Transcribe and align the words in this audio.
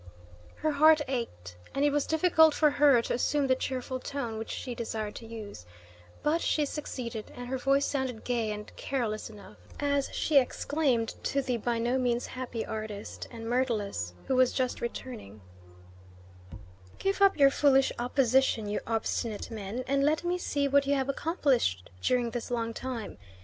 Her 0.55 0.71
heart 0.71 1.01
ached, 1.07 1.57
and 1.75 1.85
it 1.85 1.91
was 1.91 2.07
difficult 2.07 2.55
for 2.55 2.71
her 2.71 3.03
to 3.03 3.13
assume 3.13 3.45
the 3.45 3.53
cheerful 3.53 3.99
tone 3.99 4.39
which 4.39 4.49
she 4.49 4.73
desired 4.73 5.13
to 5.17 5.27
use; 5.27 5.67
but 6.23 6.41
she 6.41 6.65
succeeded, 6.65 7.31
and 7.35 7.45
her 7.49 7.59
voice 7.59 7.85
sounded 7.85 8.23
gay 8.23 8.51
and 8.51 8.75
careless 8.75 9.29
enough 9.29 9.57
as 9.79 10.09
she 10.11 10.39
exclaimed 10.39 11.13
to 11.25 11.43
the 11.43 11.57
by 11.57 11.77
no 11.77 11.99
means 11.99 12.25
happy 12.25 12.65
artist 12.65 13.27
and 13.29 13.45
Myrtilus, 13.47 14.15
who 14.25 14.35
was 14.35 14.53
just 14.53 14.81
returning: 14.81 15.39
"Give 16.97 17.21
up 17.21 17.37
your 17.37 17.51
foolish 17.51 17.91
opposition, 17.99 18.67
you 18.67 18.79
obstinate 18.87 19.51
men, 19.51 19.83
and 19.85 20.03
let 20.03 20.23
me 20.23 20.39
see 20.39 20.67
what 20.67 20.87
you 20.87 20.95
have 20.95 21.09
accomplished 21.09 21.91
during 22.01 22.31
this 22.31 22.49
long 22.49 22.73
time. 22.73 23.19